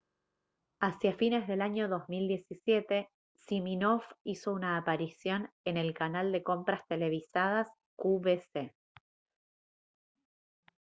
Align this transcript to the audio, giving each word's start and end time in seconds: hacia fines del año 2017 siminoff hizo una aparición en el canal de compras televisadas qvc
hacia 0.79 1.13
fines 1.13 1.47
del 1.47 1.61
año 1.61 1.87
2017 1.87 3.11
siminoff 3.45 4.03
hizo 4.23 4.51
una 4.51 4.75
aparición 4.75 5.51
en 5.63 5.77
el 5.77 5.93
canal 5.93 6.31
de 6.31 6.41
compras 6.41 6.81
televisadas 6.87 7.67
qvc 7.97 8.71